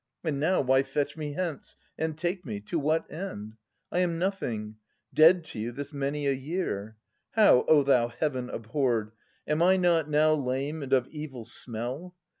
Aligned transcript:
—And 0.23 0.39
now 0.39 0.61
Why 0.61 0.81
fetch 0.81 1.15
me 1.15 1.33
hence 1.33 1.75
and 1.95 2.17
take 2.17 2.43
me? 2.43 2.59
To 2.61 2.79
what 2.79 3.05
end? 3.13 3.53
I 3.91 3.99
am 3.99 4.17
nothing, 4.17 4.77
dead 5.13 5.43
to 5.43 5.59
you 5.59 5.71
this 5.71 5.93
many 5.93 6.25
a 6.25 6.31
year. 6.33 6.97
How, 7.33 7.65
O 7.67 7.83
thou 7.83 8.07
Heaven 8.07 8.49
abhorred! 8.49 9.11
am 9.47 9.61
I 9.61 9.77
not 9.77 10.09
now 10.09 10.33
Lame 10.33 10.81
and 10.81 10.91
of 10.91 11.07
evil 11.09 11.45
smell 11.45 12.15